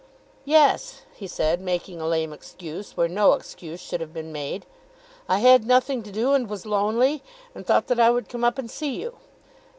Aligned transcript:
"Yes," 0.45 1.03
he 1.13 1.27
said, 1.27 1.61
making 1.61 2.01
a 2.01 2.07
lame 2.07 2.33
excuse, 2.33 2.97
where 2.97 3.07
no 3.07 3.33
excuse 3.33 3.79
should 3.79 4.01
have 4.01 4.11
been 4.15 4.31
made, 4.31 4.65
"I 5.29 5.37
had 5.41 5.63
nothing 5.63 6.01
to 6.01 6.11
do, 6.11 6.33
and 6.33 6.49
was 6.49 6.65
lonely, 6.65 7.21
and 7.53 7.67
thought 7.67 7.85
that 7.85 7.99
I 7.99 8.09
would 8.09 8.27
come 8.27 8.43
up 8.43 8.57
and 8.57 8.71
see 8.71 8.99
you." 8.99 9.17